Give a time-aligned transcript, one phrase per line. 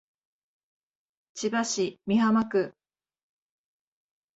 [1.35, 2.73] 千葉市美浜区